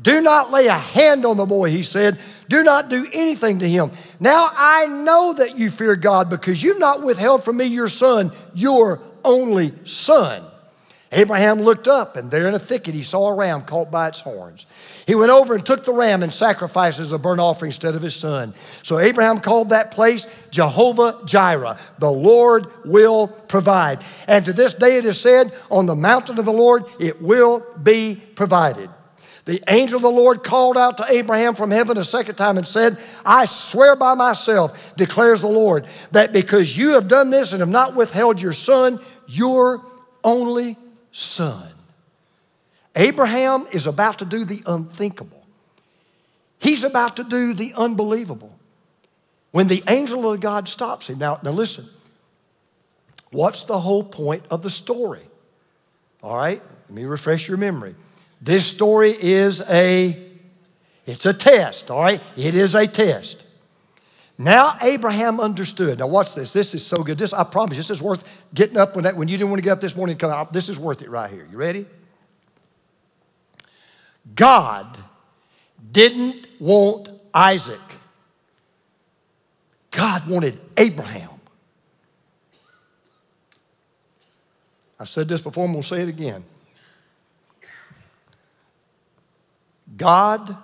[0.00, 2.18] Do not lay a hand on the boy, he said.
[2.48, 3.90] Do not do anything to him.
[4.18, 8.32] Now I know that you fear God because you've not withheld from me your son,
[8.54, 10.44] your only son.
[11.12, 14.20] Abraham looked up, and there in a thicket he saw a ram caught by its
[14.20, 14.66] horns.
[15.08, 18.02] He went over and took the ram and sacrificed as a burnt offering instead of
[18.02, 18.54] his son.
[18.84, 24.04] So Abraham called that place Jehovah Jireh, the Lord will provide.
[24.28, 27.66] And to this day it is said, On the mountain of the Lord it will
[27.82, 28.88] be provided.
[29.46, 32.68] The angel of the Lord called out to Abraham from heaven a second time and
[32.68, 37.58] said, I swear by myself, declares the Lord, that because you have done this and
[37.58, 39.84] have not withheld your son, your
[40.22, 40.76] only
[41.12, 41.68] son.
[42.96, 45.44] Abraham is about to do the unthinkable.
[46.58, 48.56] He's about to do the unbelievable.
[49.52, 51.18] When the angel of God stops him.
[51.18, 51.86] Now, now listen.
[53.30, 55.22] What's the whole point of the story?
[56.22, 57.94] All right, let me refresh your memory.
[58.40, 60.30] This story is a
[61.06, 62.20] it's a test, all right?
[62.36, 63.44] It is a test.
[64.40, 65.98] Now Abraham understood.
[65.98, 66.50] Now watch this.
[66.50, 67.18] This is so good.
[67.18, 67.76] This I promise.
[67.76, 68.24] This is worth
[68.54, 70.30] getting up when that when you didn't want to get up this morning and come
[70.30, 70.50] out.
[70.50, 71.46] This is worth it right here.
[71.52, 71.84] You ready?
[74.34, 74.96] God
[75.92, 77.78] didn't want Isaac.
[79.90, 81.28] God wanted Abraham.
[84.98, 86.44] I've said this before, I'm going to say it again.
[89.98, 90.56] God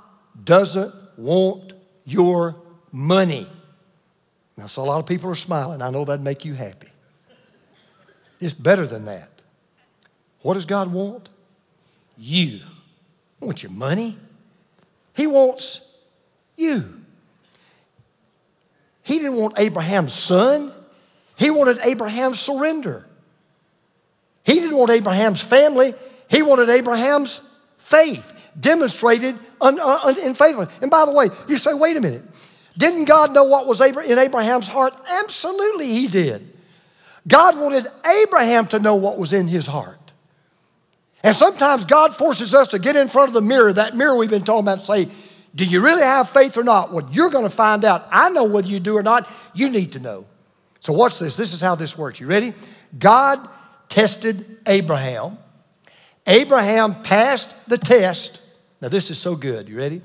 [0.42, 1.74] doesn't want
[2.06, 2.56] your
[2.90, 3.46] money.
[4.56, 5.82] Now, so a lot of people are smiling.
[5.82, 6.88] I know that'd make you happy.
[8.40, 9.30] It's better than that.
[10.42, 11.28] What does God want?
[12.16, 12.60] You.
[13.38, 14.16] He wants your money.
[15.14, 15.80] He wants
[16.56, 17.02] you.
[19.02, 20.72] He didn't want Abraham's son.
[21.36, 23.06] He wanted Abraham's surrender.
[24.44, 25.94] He didn't want Abraham's family.
[26.28, 27.40] He wanted Abraham's
[27.78, 30.72] faith demonstrated in faithfulness.
[30.80, 32.22] And by the way, you say, wait a minute.
[32.76, 34.94] Didn't God know what was in Abraham's heart?
[35.08, 36.52] Absolutely, He did.
[37.26, 37.86] God wanted
[38.22, 39.98] Abraham to know what was in his heart.
[41.22, 44.30] And sometimes God forces us to get in front of the mirror, that mirror we've
[44.30, 45.08] been talking about, and say,
[45.54, 46.92] Do you really have faith or not?
[46.92, 48.06] Well, you're going to find out.
[48.10, 49.28] I know whether you do or not.
[49.54, 50.26] You need to know.
[50.80, 51.36] So, watch this.
[51.36, 52.20] This is how this works.
[52.20, 52.52] You ready?
[52.96, 53.40] God
[53.88, 55.38] tested Abraham.
[56.28, 58.40] Abraham passed the test.
[58.80, 59.68] Now, this is so good.
[59.68, 60.02] You ready?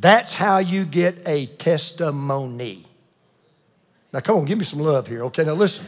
[0.00, 2.84] That's how you get a testimony.
[4.12, 5.24] Now, come on, give me some love here.
[5.24, 5.86] Okay, now listen.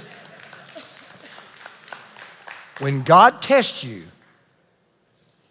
[2.80, 4.02] When God tests you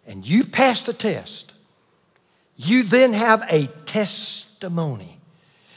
[0.06, 1.54] and you pass the test,
[2.56, 5.16] you then have a testimony.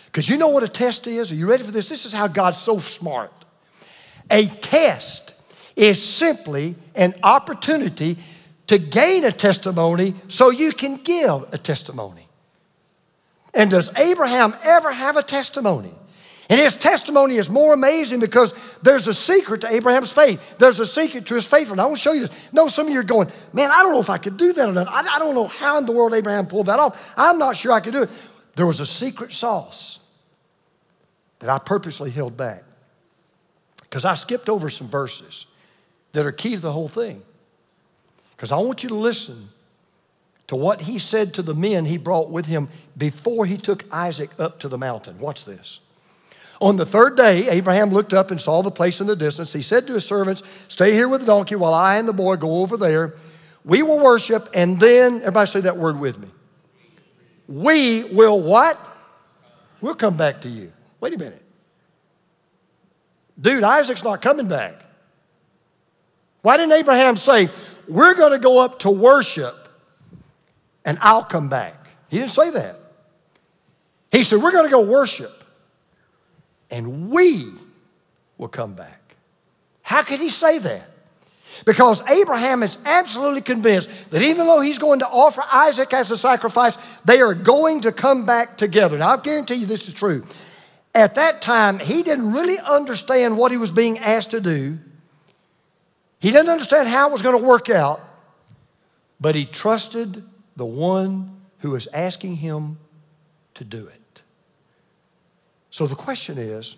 [0.07, 1.31] Because you know what a test is?
[1.31, 1.87] Are you ready for this?
[1.89, 3.31] This is how God's so smart.
[4.29, 5.33] A test
[5.75, 8.17] is simply an opportunity
[8.67, 12.27] to gain a testimony so you can give a testimony.
[13.53, 15.93] And does Abraham ever have a testimony?
[16.49, 20.41] And his testimony is more amazing because there's a secret to Abraham's faith.
[20.57, 21.83] There's a secret to his faithfulness.
[21.83, 22.53] I want to show you this.
[22.53, 24.69] No, some of you are going, man, I don't know if I could do that
[24.69, 24.87] or not.
[24.87, 27.13] I, I don't know how in the world Abraham pulled that off.
[27.15, 28.09] I'm not sure I could do it.
[28.55, 29.99] There was a secret sauce
[31.39, 32.63] that I purposely held back
[33.81, 35.45] because I skipped over some verses
[36.11, 37.21] that are key to the whole thing.
[38.35, 39.49] Because I want you to listen
[40.53, 44.29] to what he said to the men he brought with him before he took Isaac
[44.39, 45.17] up to the mountain.
[45.17, 45.79] Watch this.
[46.61, 49.51] On the third day, Abraham looked up and saw the place in the distance.
[49.51, 52.35] He said to his servants, Stay here with the donkey while I and the boy
[52.35, 53.15] go over there.
[53.65, 56.27] We will worship, and then, everybody say that word with me.
[57.47, 58.79] We will what?
[59.81, 60.71] We'll come back to you.
[60.99, 61.41] Wait a minute.
[63.41, 64.79] Dude, Isaac's not coming back.
[66.43, 67.49] Why didn't Abraham say,
[67.87, 69.62] We're going to go up to worship
[70.85, 71.87] and I'll come back?
[72.09, 72.77] He didn't say that.
[74.11, 75.31] He said, We're going to go worship
[76.73, 77.45] and we
[78.37, 79.15] will come back.
[79.83, 80.89] How could he say that?
[81.65, 86.17] Because Abraham is absolutely convinced that even though he's going to offer Isaac as a
[86.17, 88.97] sacrifice, they are going to come back together.
[88.97, 90.25] Now, I guarantee you this is true.
[90.95, 94.79] At that time, he didn't really understand what he was being asked to do.
[96.19, 98.01] He didn't understand how it was going to work out,
[99.19, 100.23] but he trusted
[100.55, 102.77] the one who is asking him
[103.55, 104.21] to do it.
[105.69, 106.75] So the question is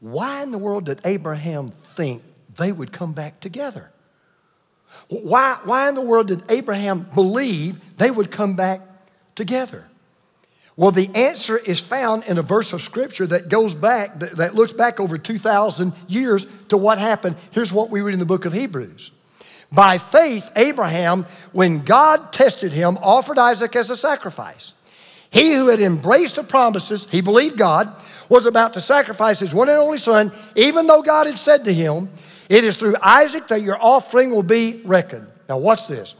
[0.00, 2.22] why in the world did Abraham think
[2.56, 3.90] they would come back together?
[5.08, 8.80] Why, why in the world did Abraham believe they would come back
[9.34, 9.86] together?
[10.76, 14.54] Well, the answer is found in a verse of scripture that goes back, that, that
[14.54, 17.36] looks back over 2,000 years to what happened.
[17.50, 19.10] Here's what we read in the book of Hebrews.
[19.72, 24.74] By faith, Abraham, when God tested him, offered Isaac as a sacrifice.
[25.30, 27.92] He who had embraced the promises, he believed God,
[28.28, 31.72] was about to sacrifice his one and only son, even though God had said to
[31.72, 32.08] him,
[32.48, 35.28] It is through Isaac that your offspring will be reckoned.
[35.48, 36.14] Now, watch this.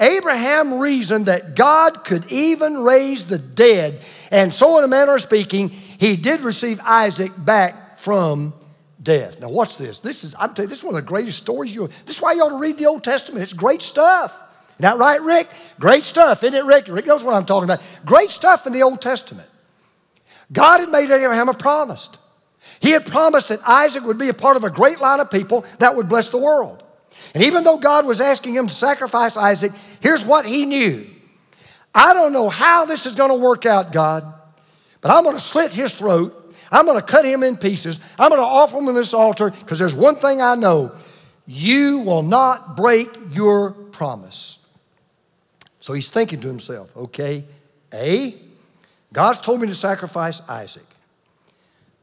[0.00, 4.00] Abraham reasoned that God could even raise the dead,
[4.30, 8.52] and so, in a manner of speaking, he did receive Isaac back from
[9.02, 9.40] death.
[9.40, 10.00] Now, watch this.
[10.00, 11.88] This is, I'm telling you, this is one of the greatest stories you.
[12.06, 13.42] This is why you ought to read the Old Testament.
[13.42, 14.32] It's great stuff.
[14.74, 15.48] Isn't that right, Rick?
[15.78, 16.88] Great stuff, isn't it, Rick?
[16.88, 17.82] Rick knows what I'm talking about.
[18.04, 19.48] Great stuff in the Old Testament.
[20.52, 22.10] God had made Abraham a promise.
[22.80, 25.64] He had promised that Isaac would be a part of a great line of people
[25.78, 26.82] that would bless the world.
[27.34, 31.08] And even though God was asking him to sacrifice Isaac, here's what he knew
[31.94, 34.24] I don't know how this is going to work out, God,
[35.00, 36.41] but I'm going to slit his throat.
[36.72, 38.00] I'm going to cut him in pieces.
[38.18, 40.92] I'm going to offer him on this altar because there's one thing I know
[41.46, 44.58] you will not break your promise.
[45.80, 47.44] So he's thinking to himself, okay,
[47.92, 48.34] A,
[49.12, 50.86] God's told me to sacrifice Isaac.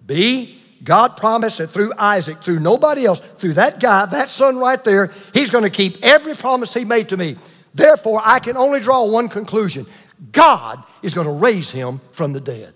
[0.06, 4.82] B, God promised that through Isaac, through nobody else, through that guy, that son right
[4.84, 7.38] there, he's going to keep every promise he made to me.
[7.74, 9.86] Therefore, I can only draw one conclusion
[10.32, 12.74] God is going to raise him from the dead.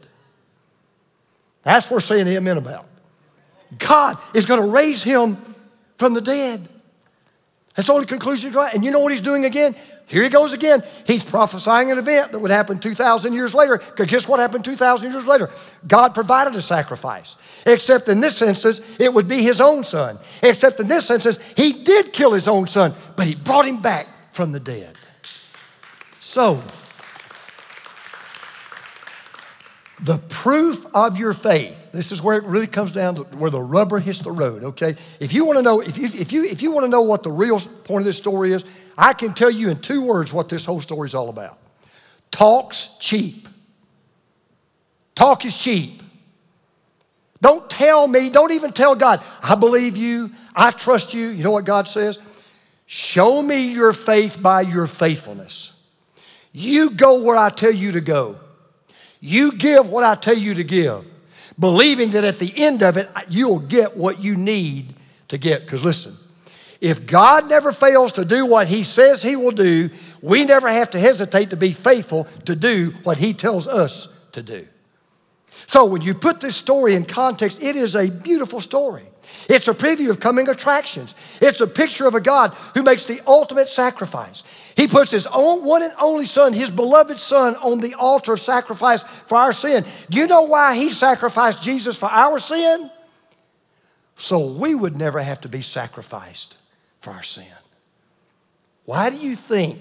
[1.63, 2.85] That's what we're saying amen about.
[3.77, 5.37] God is going to raise him
[5.97, 6.61] from the dead.
[7.75, 8.55] That's the only conclusion.
[8.55, 9.75] And you know what he's doing again?
[10.05, 10.83] Here he goes again.
[11.07, 13.77] He's prophesying an event that would happen 2,000 years later.
[13.77, 15.49] Because guess what happened 2,000 years later?
[15.87, 17.35] God provided a sacrifice.
[17.65, 20.19] Except in this instance, it would be his own son.
[20.43, 24.07] Except in this instance, he did kill his own son, but he brought him back
[24.33, 24.97] from the dead.
[26.19, 26.61] So,
[30.03, 31.91] the proof of your faith.
[31.93, 34.95] This is where it really comes down to where the rubber hits the road, okay?
[35.19, 37.23] If you want to know, if you, if you, if you want to know what
[37.23, 38.65] the real point of this story is,
[38.97, 41.57] I can tell you in two words what this whole story is all about.
[42.31, 43.47] Talk's cheap.
[45.15, 46.03] Talk is cheap.
[47.41, 51.27] Don't tell me, don't even tell God, I believe you, I trust you.
[51.27, 52.21] You know what God says?
[52.85, 55.73] Show me your faith by your faithfulness.
[56.51, 58.37] You go where I tell you to go.
[59.25, 61.05] You give what I tell you to give,
[61.57, 64.95] believing that at the end of it, you'll get what you need
[65.29, 65.61] to get.
[65.61, 66.13] Because listen,
[66.81, 69.89] if God never fails to do what He says He will do,
[70.21, 74.43] we never have to hesitate to be faithful to do what He tells us to
[74.43, 74.67] do.
[75.67, 79.05] So when you put this story in context, it is a beautiful story.
[79.49, 81.15] It's a preview of coming attractions.
[81.41, 84.43] It's a picture of a God who makes the ultimate sacrifice.
[84.75, 88.39] He puts his own one and only son, his beloved son, on the altar of
[88.39, 89.85] sacrifice for our sin.
[90.09, 92.89] Do you know why he sacrificed Jesus for our sin?
[94.15, 96.57] So we would never have to be sacrificed
[96.99, 97.45] for our sin.
[98.85, 99.79] Why do you think?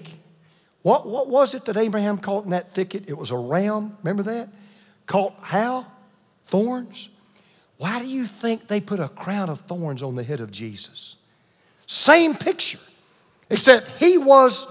[0.82, 3.08] What, what was it that Abraham caught in that thicket?
[3.08, 4.48] It was a ram, remember that?
[5.06, 5.86] Caught how?
[6.44, 7.08] Thorns?
[7.78, 11.16] Why do you think they put a crown of thorns on the head of Jesus?
[11.86, 12.78] Same picture,
[13.50, 14.66] except he was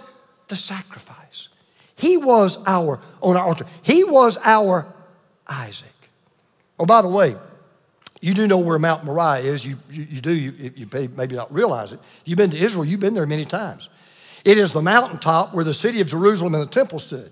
[0.47, 1.49] the sacrifice.
[1.95, 4.85] He was our, on our altar, he was our
[5.47, 5.89] Isaac.
[6.79, 7.35] Oh, by the way,
[8.21, 9.65] you do know where Mount Moriah is.
[9.65, 10.87] You, you, you do, you, you
[11.17, 11.99] maybe not realize it.
[12.23, 13.89] You've been to Israel, you've been there many times.
[14.45, 17.31] It is the mountaintop where the city of Jerusalem and the temple stood.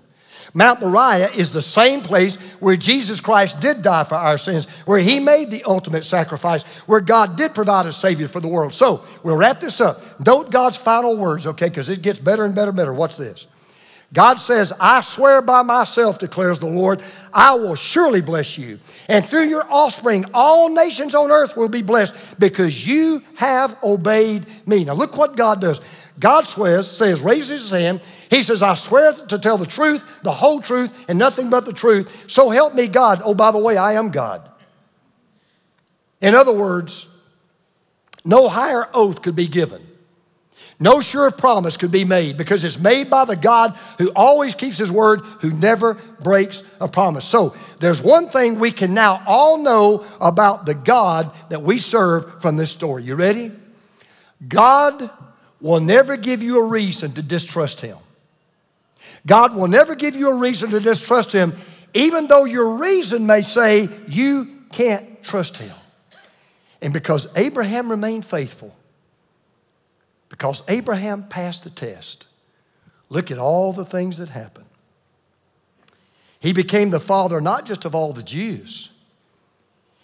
[0.53, 4.99] Mount Moriah is the same place where Jesus Christ did die for our sins, where
[4.99, 8.73] he made the ultimate sacrifice, where God did provide a Savior for the world.
[8.73, 10.19] So we'll wrap this up.
[10.25, 12.93] Note God's final words, okay, because it gets better and better and better.
[12.93, 13.45] Watch this.
[14.11, 18.79] God says, I swear by myself, declares the Lord, I will surely bless you.
[19.07, 24.47] And through your offspring, all nations on earth will be blessed because you have obeyed
[24.65, 24.83] me.
[24.83, 25.79] Now, look what God does.
[26.19, 28.01] God swears, says, raises his hand.
[28.29, 31.73] He says, I swear to tell the truth, the whole truth, and nothing but the
[31.73, 32.25] truth.
[32.27, 33.21] So help me, God.
[33.23, 34.47] Oh, by the way, I am God.
[36.21, 37.07] In other words,
[38.25, 39.85] no higher oath could be given.
[40.81, 44.77] No sure promise could be made because it's made by the God who always keeps
[44.77, 47.25] his word, who never breaks a promise.
[47.25, 52.41] So there's one thing we can now all know about the God that we serve
[52.41, 53.03] from this story.
[53.03, 53.51] You ready?
[54.47, 55.09] God
[55.61, 57.97] will never give you a reason to distrust him.
[59.25, 61.53] God will never give you a reason to distrust him,
[61.93, 65.75] even though your reason may say you can't trust him.
[66.81, 68.75] And because Abraham remained faithful,
[70.29, 72.27] because Abraham passed the test.
[73.09, 74.67] Look at all the things that happened.
[76.39, 78.91] He became the father not just of all the Jews,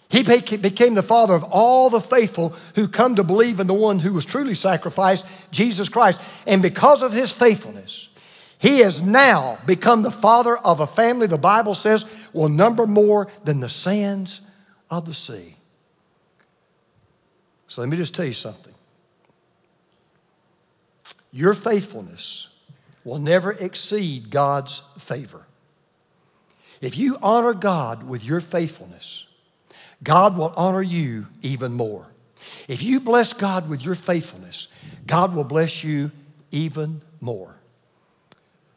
[0.08, 3.98] he became the father of all the faithful who come to believe in the one
[3.98, 6.20] who was truly sacrificed, Jesus Christ.
[6.46, 8.08] And because of his faithfulness,
[8.58, 13.28] he has now become the father of a family the Bible says will number more
[13.44, 14.40] than the sands
[14.90, 15.56] of the sea.
[17.66, 18.74] So let me just tell you something.
[21.32, 22.48] Your faithfulness
[23.04, 25.46] will never exceed God's favor.
[26.80, 29.26] If you honor God with your faithfulness,
[30.02, 32.06] God will honor you even more.
[32.68, 34.68] If you bless God with your faithfulness,
[35.06, 36.10] God will bless you
[36.50, 37.56] even more.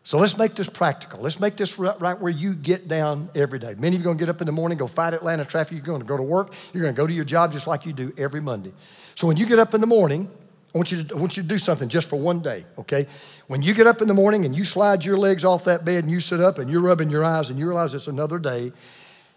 [0.04, 1.20] So let's make this practical.
[1.22, 3.76] Let's make this right where you get down every day.
[3.78, 5.78] Many of you are going to get up in the morning, go fight Atlanta traffic.
[5.78, 6.54] You're going to go to work.
[6.74, 8.72] You're going to go to your job just like you do every Monday.
[9.14, 10.28] So when you get up in the morning,
[10.74, 13.08] I want, you to, I want you to do something just for one day, okay?
[13.48, 16.04] When you get up in the morning and you slide your legs off that bed
[16.04, 18.72] and you sit up and you're rubbing your eyes and you realize it's another day,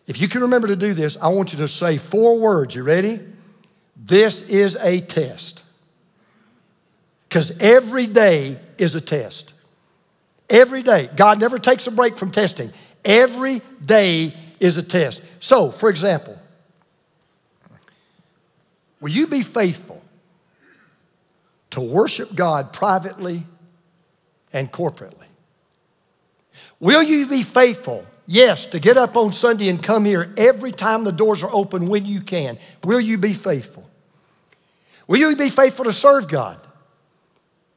[0.07, 2.75] if you can remember to do this, I want you to say four words.
[2.75, 3.21] You ready?
[3.97, 5.63] This is a test.
[7.29, 9.55] Because every day is a test.
[10.51, 11.09] Every day.
[11.17, 12.71] God never takes a break from testing.
[13.05, 15.23] Every day is a test.
[15.41, 16.39] So, for example,
[19.01, 20.03] will you be faithful
[21.71, 23.45] to worship God privately
[24.53, 25.27] and corporately?
[26.81, 28.05] Will you be faithful?
[28.27, 31.87] Yes, to get up on Sunday and come here every time the doors are open
[31.87, 32.59] when you can.
[32.85, 33.89] Will you be faithful?
[35.09, 36.61] Will you be faithful to serve God?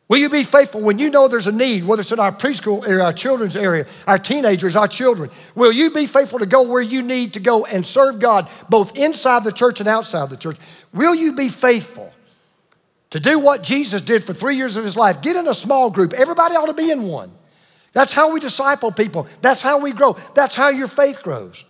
[0.07, 2.87] Will you be faithful when you know there's a need, whether it's in our preschool
[2.87, 5.31] area, our children's area, our teenagers, our children?
[5.55, 8.95] Will you be faithful to go where you need to go and serve God both
[8.95, 10.57] inside the church and outside the church?
[10.93, 12.13] Will you be faithful
[13.09, 15.23] to do what Jesus did for three years of his life?
[15.23, 16.13] Get in a small group.
[16.13, 17.31] Everybody ought to be in one.
[17.95, 19.25] That's how we disciple people.
[19.39, 20.17] That's how we grow.
[20.33, 21.63] That's how your faith grows.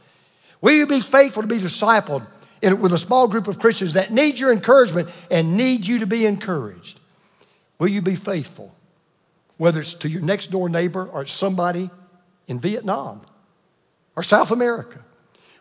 [0.59, 2.25] Will you be faithful to be discipled
[2.63, 6.07] in, with a small group of Christians that need your encouragement and need you to
[6.07, 6.99] be encouraged?
[7.77, 8.73] Will you be faithful?
[9.57, 11.91] Whether it's to your next door neighbor or somebody
[12.47, 13.21] in Vietnam
[14.15, 14.99] or South America.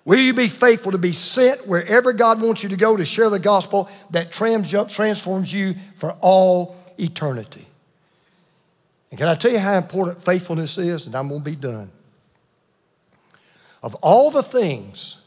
[0.07, 3.29] Will you be faithful to be sent wherever God wants you to go to share
[3.29, 7.67] the gospel that transforms you for all eternity?
[9.15, 11.07] And can I tell you how important faithfulness is?
[11.07, 11.89] And I'm going to be done.
[13.81, 15.23] Of all the things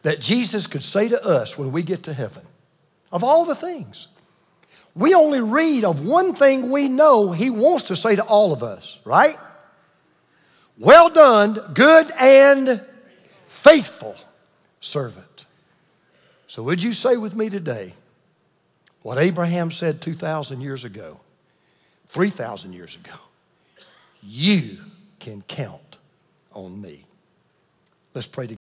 [0.00, 2.42] that Jesus could say to us when we get to heaven,
[3.12, 4.08] of all the things,
[4.94, 8.62] we only read of one thing we know he wants to say to all of
[8.62, 9.36] us, right?
[10.78, 12.82] Well done, good and
[13.46, 14.16] faithful
[14.80, 15.44] servant.
[16.46, 17.92] So, would you say with me today
[19.02, 21.20] what Abraham said 2,000 years ago,
[22.06, 23.16] 3,000 years ago?
[24.22, 24.78] You
[25.18, 25.98] can count
[26.52, 27.04] on me.
[28.14, 28.54] Let's pray together.